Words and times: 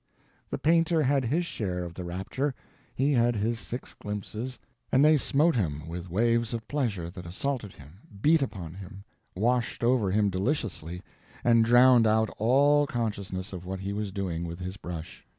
The 0.49 0.57
painter 0.57 1.03
had 1.03 1.25
his 1.25 1.45
share 1.45 1.83
of 1.83 1.93
the 1.93 2.03
rapture; 2.03 2.55
he 2.95 3.11
had 3.11 3.35
his 3.35 3.59
six 3.59 3.93
glimpses, 3.93 4.57
and 4.91 5.05
they 5.05 5.15
smote 5.15 5.53
him 5.55 5.87
with 5.87 6.09
waves 6.09 6.55
of 6.55 6.67
pleasure 6.67 7.11
that 7.11 7.27
assaulted 7.27 7.73
him, 7.73 7.99
beat 8.19 8.41
upon 8.41 8.73
him, 8.73 9.03
washed 9.35 9.83
over 9.83 10.09
him 10.09 10.31
deliciously, 10.31 11.03
and 11.43 11.63
drowned 11.63 12.07
out 12.07 12.31
all 12.39 12.87
consciousness 12.87 13.53
of 13.53 13.63
what 13.63 13.81
he 13.81 13.93
was 13.93 14.11
doing 14.11 14.47
with 14.47 14.57
his 14.59 14.75
brush. 14.75 15.23